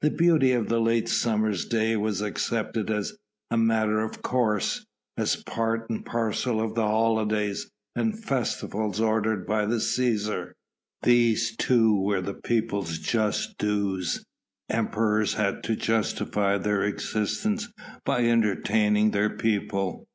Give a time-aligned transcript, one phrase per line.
[0.00, 3.18] The beauty of the late summer's day was accepted as
[3.50, 4.86] a matter of course:
[5.18, 10.52] as part and parcel of the holidays and festivals ordered by the Cæsar.
[11.02, 14.24] These too were the people's just dues:
[14.70, 17.68] emperors had to justify their existence
[18.06, 20.06] by entertaining their people.